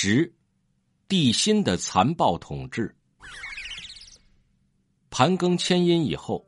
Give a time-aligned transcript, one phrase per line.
[0.00, 0.32] 十，
[1.08, 2.94] 帝辛的残暴统治。
[5.10, 6.46] 盘庚迁殷以后，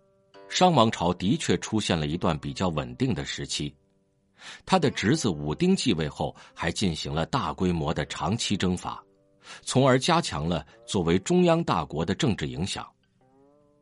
[0.49, 3.75] 商王朝的确出现了一段比较稳定的时期。
[4.65, 9.03] 他的侄子武丁继位后，还进行了大规模的长期征伐，
[9.63, 12.89] 从而加强了作为中央大国的政治影响，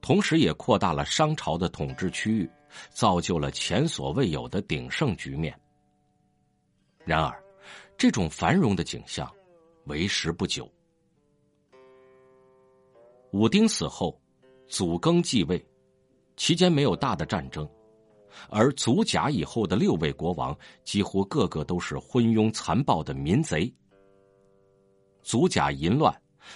[0.00, 2.50] 同时也扩大了商朝的统治区域，
[2.89, 5.55] 造就了前所未有的鼎盛局面。
[7.05, 7.39] 然而，
[7.98, 9.30] 这种繁荣的景象。
[9.89, 10.71] 为时不久，
[13.32, 14.21] 武丁死后，
[14.68, 15.62] 祖庚继位，
[16.36, 17.68] 期间没有大的战争，
[18.48, 23.72] 而祖甲以后的六位国王几乎个个都是昏庸残暴的民贼。
[25.22, 26.14] 祖甲淫乱，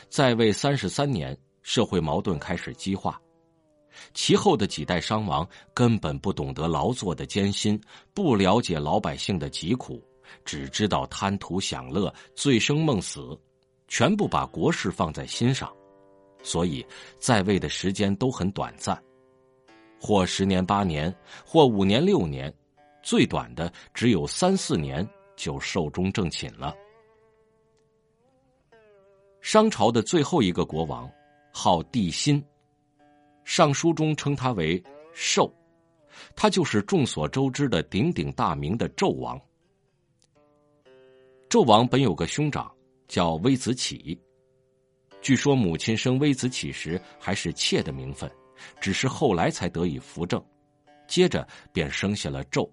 [0.09, 3.21] 在位三十三年，社会矛盾开始激化，
[4.15, 7.81] 其后的几代商王根本不懂得劳作的艰辛，
[8.15, 10.03] 不了解老百姓的疾苦。
[10.45, 13.39] 只知道贪图享乐、醉生梦死，
[13.89, 15.73] 全部把国事放在心上，
[16.43, 16.85] 所以
[17.19, 19.01] 在位的时间都很短暂，
[20.01, 22.53] 或十年八年，或五年六年，
[23.03, 26.75] 最短的只有三四年就寿终正寝了。
[29.41, 31.11] 商朝的最后一个国王
[31.53, 32.41] 号帝辛，
[33.45, 35.53] 《尚书》中称他为寿，
[36.37, 39.41] 他就是众所周知的鼎鼎大名的纣王。
[41.53, 42.75] 纣王本有个兄长
[43.07, 44.19] 叫微子启，
[45.21, 48.31] 据说母亲生微子启时还是妾的名分，
[48.81, 50.43] 只是后来才得以扶正，
[51.07, 52.67] 接着便生下了纣。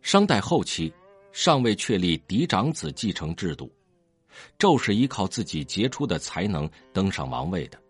[0.00, 0.92] 商代后期
[1.30, 3.72] 尚未确立嫡长子继承制度，
[4.58, 7.80] 纣是依靠自己杰出的才能登上王位的，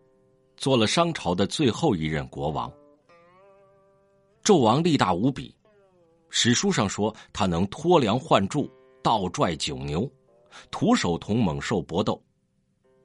[0.54, 2.70] 做了商朝的最后一任国王。
[4.44, 5.56] 纣王力大无比，
[6.28, 8.70] 史书上说他能脱梁换柱。
[9.02, 10.10] 倒拽九牛，
[10.70, 12.22] 徒手同猛兽搏斗，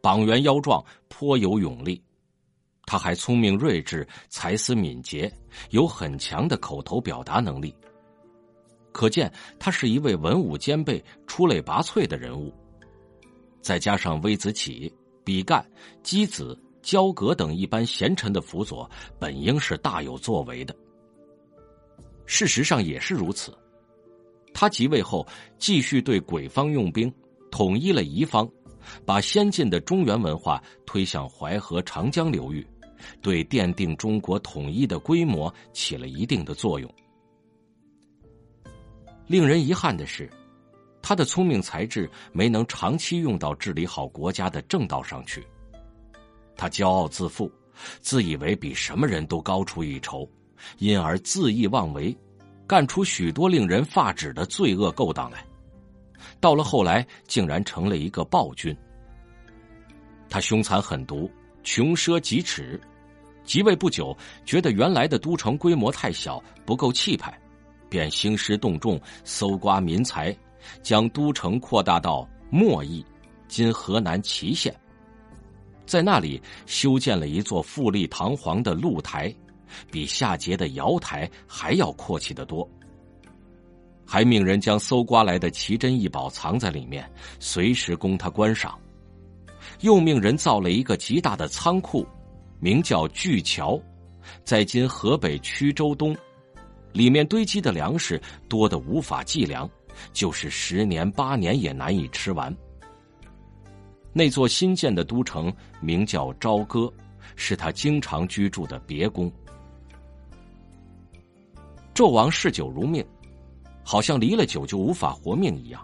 [0.01, 2.01] 膀圆腰壮，颇有勇力。
[2.85, 5.29] 他还聪明睿智，才思敏捷，
[5.71, 7.75] 有很强的口头表达能力。
[8.93, 12.53] 可见他是一位文武兼备、出类拔萃的人物。
[13.61, 14.91] 再加上微子启、
[15.25, 15.63] 比干、
[16.01, 18.89] 箕子、焦葛等一般贤臣的辅佐，
[19.19, 20.73] 本应是大有作为的。
[22.25, 23.53] 事实上也是如此。
[24.59, 25.23] 他即位后，
[25.59, 27.13] 继续对鬼方用兵，
[27.51, 28.49] 统一了夷方，
[29.05, 32.65] 把先进的中原文化推向淮河、长江流域，
[33.21, 36.91] 对奠定中国统一的规模起了一定的作用。
[39.27, 40.27] 令人遗憾的是，
[41.03, 45.45] 他的聪明才智没能长期用到治理好国家的正道上去。
[46.55, 47.51] 他骄傲自负，
[48.01, 50.27] 自以为比什么人都高出一筹，
[50.79, 52.17] 因而恣意妄为。
[52.67, 55.43] 干出许多令人发指的罪恶勾当来，
[56.41, 58.75] 到了后来竟然成了一个暴君。
[60.29, 61.31] 他凶残狠毒，
[61.63, 62.77] 穷奢极侈。
[63.45, 67.33] 即位不久，觉得原来的都城规模太小，不够气派，
[67.89, 70.37] 便兴师动众，搜刮民财，
[70.83, 73.05] 将都城扩大到莫邑
[73.47, 74.75] （今河南淇县），
[75.87, 79.33] 在那里修建了一座富丽堂皇的露台。
[79.91, 82.69] 比夏桀的瑶台还要阔气得多，
[84.05, 88.77] 还命人将搜刮来的奇珍异宝藏在里面，随时供他观赏。
[89.81, 92.07] 又命人造了一个极大的仓库，
[92.59, 93.79] 名叫巨桥，
[94.43, 96.15] 在今河北曲周东，
[96.93, 99.69] 里面堆积的粮食多得无法计量，
[100.13, 102.55] 就是十年八年也难以吃完。
[104.13, 106.91] 那座新建的都城名叫朝歌，
[107.35, 109.31] 是他经常居住的别宫。
[111.97, 113.03] 纣王嗜酒如命，
[113.83, 115.83] 好像离了酒就无法活命一样。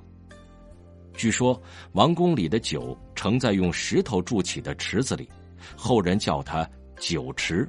[1.16, 1.60] 据说
[1.94, 5.28] 王宫里的酒盛在用石头筑起的池子里，
[5.76, 6.70] 后人叫它
[7.00, 7.68] 酒池；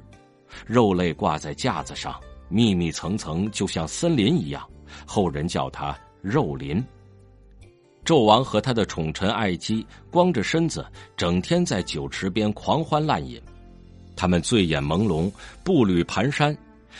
[0.67, 4.63] 肉类挂在架子上，密密层层，就像森林一样，
[5.07, 6.85] 后人叫它肉林。
[8.05, 10.85] 纣王和他的宠臣爱姬光着身子，
[11.17, 13.41] 整天在酒池边狂欢滥饮，
[14.15, 15.31] 他们醉眼朦胧，
[15.63, 16.55] 步履蹒跚。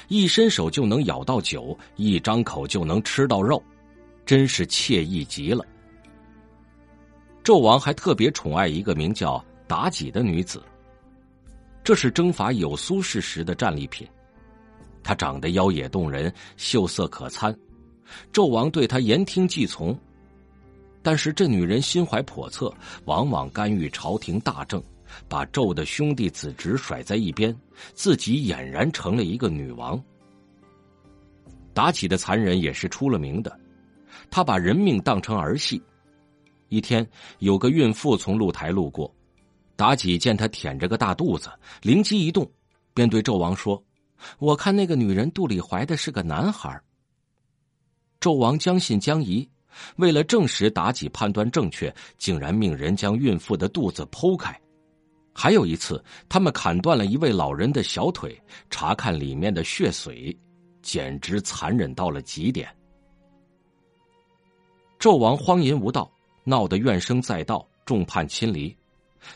[0.08, 3.62] 一伸手就能咬到酒，一张口就能吃到肉，
[4.26, 5.66] 真是惬意极了。
[7.44, 10.64] 纣王还特别宠爱一个名叫妲己的女子，
[11.84, 14.08] 这是征伐有苏氏时的战利品。
[15.04, 17.56] 她长得妖冶动人，秀色可餐，
[18.34, 19.96] 纣王对她言听计从。
[21.04, 22.74] 但是这女人心怀叵测，
[23.06, 24.84] 往往干预朝廷大政。
[25.28, 27.56] 把纣的兄弟子侄甩在一边，
[27.94, 30.02] 自己俨然成了一个女王。
[31.74, 33.60] 妲己的残忍也是出了名的，
[34.32, 35.82] 她把人命当成儿戏，
[36.70, 37.06] 一天，
[37.40, 39.14] 有个孕妇从露台路过，
[39.76, 41.50] 妲己见她腆着个大肚子，
[41.82, 42.50] 灵机一动，
[42.94, 43.84] 便对纣王说
[44.40, 46.82] ：“我看那个女人肚里怀的是个男孩。”
[48.22, 49.48] 纣王将信将疑，
[49.98, 54.58] 为了证实妲己判断正确，竟然命人将孕妇的肚子剖开。
[55.38, 60.36] 还有一次，他们砍断了一位老人的小腿，查看里面的血髓，
[60.82, 62.74] 简直残忍到了极点。
[64.98, 66.10] 纣王荒淫无道，
[66.46, 68.76] 闹得怨声载道，众叛亲离。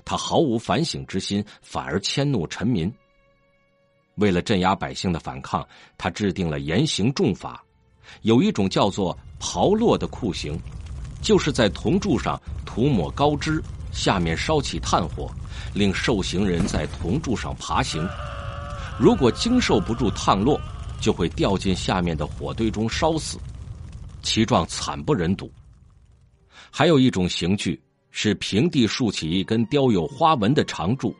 [0.06, 2.92] 他毫无反省之心，反而迁怒臣民。
[4.16, 5.68] 为了镇压百姓的反抗，
[5.98, 7.62] 他制定了严刑重法。
[8.22, 10.58] 有一种叫做“刨落”的酷刑，
[11.22, 13.62] 就是在铜柱上涂抹膏脂，
[13.92, 15.30] 下面烧起炭火，
[15.74, 18.08] 令受刑人在铜柱上爬行。
[19.00, 20.60] 如果经受不住烫落，
[21.00, 23.38] 就会掉进下面的火堆中烧死，
[24.22, 25.52] 其状惨不忍睹。
[26.70, 31.16] 还有一种刑具是平地竖起一根雕有花纹的长柱，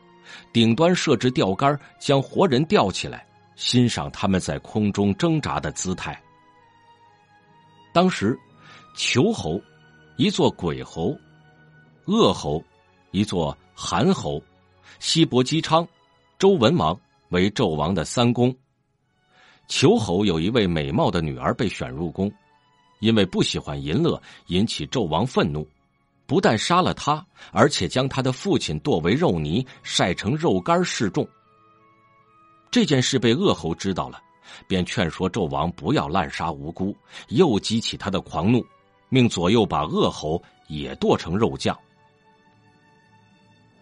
[0.52, 3.26] 顶端设置吊杆，将活人吊起来，
[3.56, 6.20] 欣赏他们在空中挣扎的姿态。
[7.92, 8.38] 当时，
[8.94, 9.60] 囚猴，
[10.16, 11.16] 一座鬼猴；
[12.06, 12.62] 恶猴，
[13.10, 14.38] 一座韩侯；
[14.98, 15.88] 西伯姬昌、
[16.38, 16.94] 周文王
[17.30, 18.54] 为纣王的三公。
[19.70, 22.30] 虬侯有一位美貌的女儿被选入宫，
[22.98, 25.66] 因为不喜欢淫乐，引起纣王愤怒，
[26.26, 31.26] 不但杀了他，而且将他的父亲剁为肉泥，晒成肉干示众。
[32.70, 34.22] 这件事被恶侯知道了。
[34.66, 36.94] 便劝说纣王不要滥杀无辜，
[37.28, 38.62] 又激起他的狂怒，
[39.08, 41.74] 命左右把恶侯也剁成肉酱。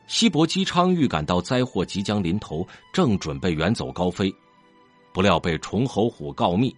[0.09, 4.35] 西伯姬昌预感到灾祸即将临头，正准备远走高飞，
[5.13, 6.75] 不料被崇侯虎告密，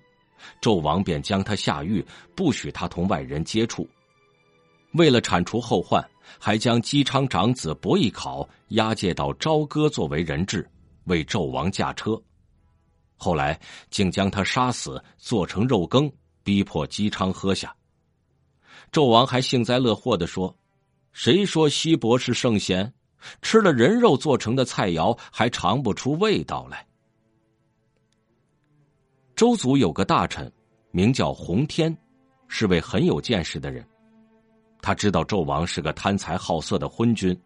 [0.60, 2.04] 纣王便将他下狱，
[2.34, 3.88] 不许他同外人接触。
[4.94, 6.04] 为了铲除后患，
[6.40, 10.68] 还将姬昌长子伯邑考押解到朝歌作为人质，
[11.04, 12.20] 为纣王驾车。
[13.16, 13.58] 后来
[13.90, 16.10] 竟将他杀死，做成肉羹，
[16.42, 17.72] 逼迫姬昌喝下。
[18.90, 20.52] 纣王还幸灾乐祸的说
[21.12, 22.92] ：“谁说西伯是圣贤？
[23.42, 26.86] 吃了人肉做成的菜肴，还尝不出味道来。”
[29.36, 30.50] 周族有个大臣，
[30.90, 31.96] 名叫洪天，
[32.48, 33.84] 是位很有见识的人。
[34.82, 37.38] 他知道纣王是个贪财好色的昏君，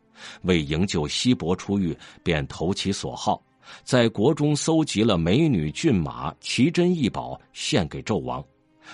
[0.42, 3.42] 为营救西伯出狱，便投其所好。
[3.82, 8.44] 在国中搜集了美女骏马、奇珍异宝，献给纣王，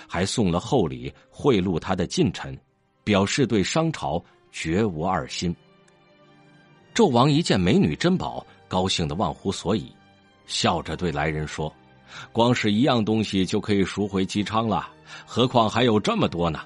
[0.07, 2.57] 还送了厚礼贿赂他的近臣，
[3.03, 5.55] 表示对商朝绝无二心。
[6.93, 9.95] 纣王一见美女珍宝，高兴的忘乎所以，
[10.45, 11.73] 笑着对来人说
[12.33, 14.89] ：“光是一样东西就可以赎回姬昌了，
[15.25, 16.59] 何况还有这么多呢？”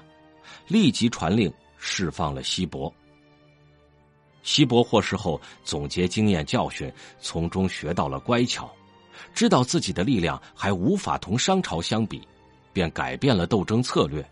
[0.66, 2.92] 立即传令释放了西伯。
[4.42, 8.68] 西伯获释后，总结经验教训，从中学到了乖巧，
[9.32, 12.20] 知道自己的力量还无法同商朝相比，
[12.72, 14.28] 便改变了斗争策略。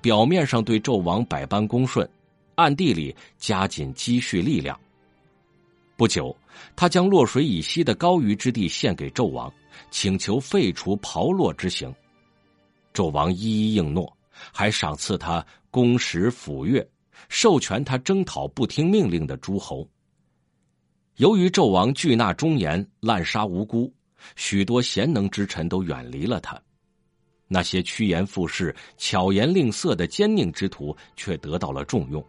[0.00, 2.08] 表面上对纣王百般恭顺，
[2.54, 4.78] 暗地里加紧积蓄力量。
[6.00, 6.34] 不久，
[6.74, 9.52] 他将洛水以西的高于之地献给纣王，
[9.90, 11.94] 请求废除刨落之刑。
[12.94, 14.10] 纣王一一应诺，
[14.50, 16.82] 还赏赐他公使府乐。
[17.28, 19.86] 授权他征讨不听命令的诸侯。
[21.16, 23.92] 由于纣王拒纳忠言，滥杀无辜，
[24.36, 26.58] 许多贤能之臣都远离了他。
[27.46, 32.26] 那些趋炎附势、巧言令色的奸佞之徒却得到了重用。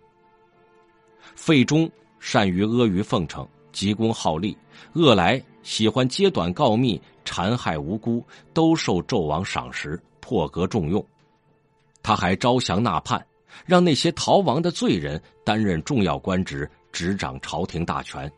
[1.38, 4.56] 费忠善于阿谀奉承，急功好利；
[4.94, 8.24] 恶来喜欢揭短告密，残害无辜，
[8.54, 11.06] 都受纣王赏识，破格重用。
[12.04, 13.26] 他还招降纳叛。
[13.66, 18.32] 让那些逃亡的罪人担任重要官职，执掌朝廷大权。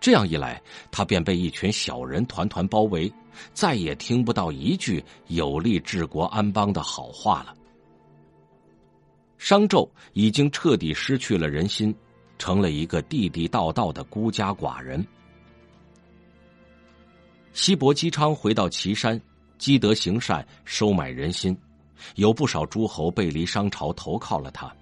[0.00, 3.12] 这样一来，他便被一群小人团团包围，
[3.52, 7.52] 再也听不到一句有利治国安邦的好话了。
[9.36, 11.92] 商纣已经彻底失去了人心，
[12.42, 15.06] 成了一个地地道道的孤家寡人。
[17.52, 19.20] 西伯姬昌回到岐山，
[19.58, 21.56] 积德行善，收买人心。
[22.16, 24.74] 有不少诸侯背离商朝，投靠了他，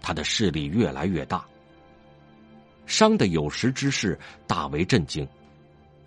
[0.00, 1.46] 他的势力越来越大。
[2.84, 4.18] 商的有识之士
[4.48, 5.24] 大为震惊，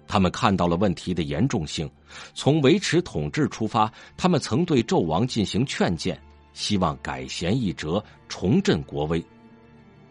[0.10, 1.90] 他们看到了问题的严重性，
[2.34, 6.22] 从维持统治出发，他们曾对纣王进行劝谏，
[6.52, 9.24] 希望改弦易辙，重振国威，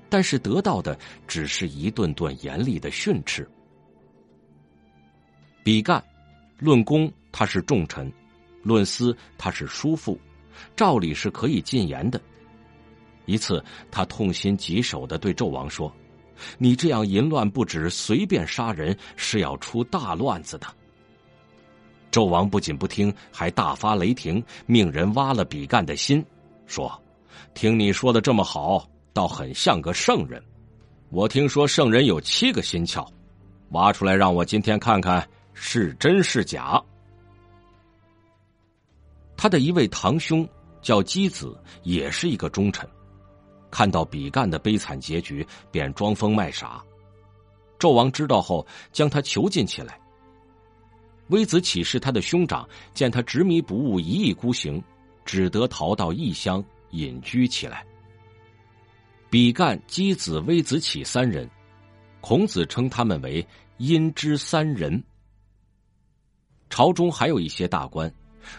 [0.09, 3.49] 但是得到的只是一顿顿严厉的训斥。
[5.63, 6.03] 比干，
[6.59, 8.13] 论功他是重臣，
[8.63, 10.19] 论私他是叔父。
[10.75, 12.19] 照理是可以进言的，
[13.27, 15.95] 一次，他痛心疾首的对纣王说
[16.57, 20.67] ：“你这样淫乱不止，随便杀人，是要出大乱子的。”
[22.11, 26.25] 纣王不仅不听，还大发雷霆，命人挖了比干的心，
[26.67, 26.91] 说
[27.53, 30.43] ：“听你说的这么好，倒很像个圣人。
[31.09, 33.09] 我听说圣人有七个心窍，
[33.71, 36.79] 挖出来让我今天看看是真是假。”
[39.35, 40.47] 他的一位堂兄
[40.83, 42.87] 叫姬子，也是一个忠臣。
[43.71, 46.85] 看到比干的悲惨结局，便装疯卖傻。
[47.79, 49.99] 纣王知道后，将他囚禁起来。
[51.29, 54.83] 微子启是他的兄长，见他执迷不悟、一意孤行，
[55.25, 57.83] 只得逃到异乡隐居起来。
[59.29, 61.49] 比干、箕子、微子启三人，
[62.21, 63.47] 孔子称他们为
[63.79, 65.03] “阴之三人”。
[66.71, 68.13] 朝中还有一些大官，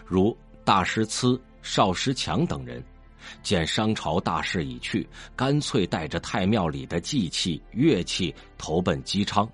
[0.04, 2.82] 如大师疵、少师强等人。
[3.42, 5.06] 见商朝大势已去，
[5.36, 9.46] 干脆带着太庙里的祭器、乐器投奔姬昌，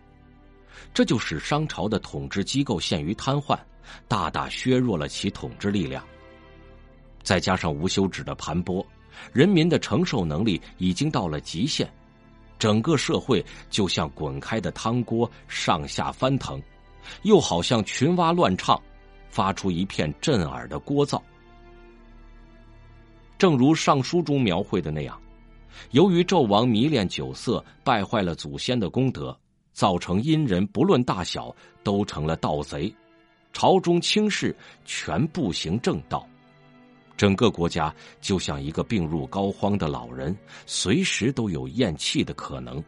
[0.93, 3.59] 这就使商朝的统治机构陷于瘫痪，
[4.07, 6.05] 大大削弱了其统治力量。
[7.23, 8.85] 再加上无休止的盘剥，
[9.33, 11.89] 人民的承受能力已经到了极限，
[12.59, 16.61] 整个社会就像滚开的汤锅，上下翻腾，
[17.23, 18.81] 又好像群蛙乱唱，
[19.29, 21.21] 发出一片震耳的聒噪。
[23.37, 25.21] 正如《尚书》中描绘的那样，
[25.91, 29.37] 由于纣王迷恋酒色，败坏了祖先的功德，
[29.73, 32.95] 造成殷人不论大小都成了盗贼，
[33.53, 36.27] 朝中轻士全不行正道，
[37.17, 42.83] 整个国家就像一个病入膏肓的老人，随时都有咽气的可能。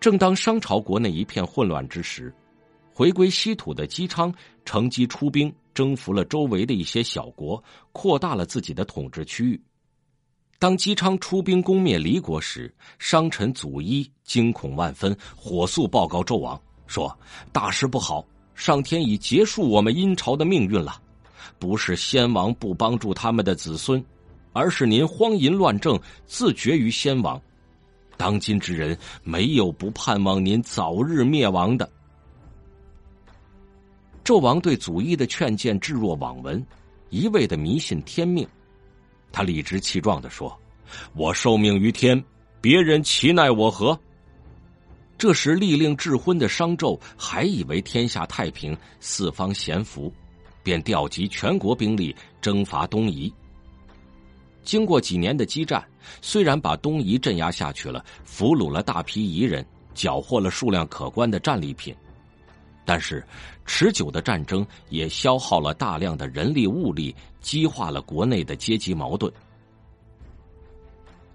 [0.00, 2.34] 正当商朝国内一片混乱之时，
[2.92, 4.34] 回归稀土的姬昌
[4.64, 5.54] 乘机出兵。
[5.74, 7.60] 征服了周围的一些小国，
[7.90, 9.60] 扩大了自己的统治区域。
[10.60, 17.18] 当姬昌出兵攻灭离国时，商臣祖伊惊恐万分，火速报告纣王说
[17.50, 18.24] ：“大事不好，
[18.54, 21.02] 上天已结束我们殷朝的命运了。
[21.58, 24.04] 不是先王不帮助他们的子孙，
[24.52, 27.40] 而是您荒淫乱政，自绝于先王。
[28.16, 31.88] 当今之人，没有不盼望您早日灭亡的。”
[34.24, 36.64] 纣王对祖义的劝谏置若罔闻，
[37.10, 38.46] 一味的迷信天命。
[39.30, 40.56] 他理直气壮的说
[41.14, 42.22] ：“我受命于天，
[42.60, 43.98] 别人其奈我何？”
[45.18, 50.12] 这时，利令智昏的商纣还以为天下太平，四方咸福，
[50.64, 53.32] 便调集全国兵力征伐东夷。
[54.64, 55.86] 经过几年的激战，
[56.22, 61.94] 虽然把东夷镇压下去了，俘虏了大批夷人，缴获了数量可观的战利品。
[62.86, 63.22] 但是，
[63.66, 69.30] 持久的战争也消耗了大量的人力物力，激化了国内的阶级矛盾。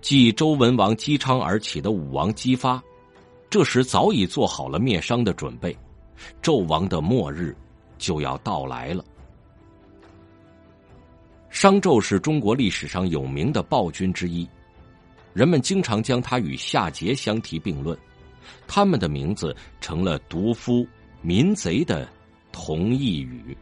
[0.01, 2.81] 继周文王姬昌而起的武王姬发，
[3.49, 5.75] 这时早已做好了灭商的准备，
[6.41, 7.55] 纣王的末日
[7.97, 9.03] 就要到来了。
[11.49, 14.47] 商纣是中国历史上有名的暴君之一，
[15.33, 17.97] 人们经常将他与夏桀相提并论，
[18.67, 20.87] 他们的名字成了毒夫。
[21.21, 22.07] 民贼的
[22.49, 23.53] 同义语。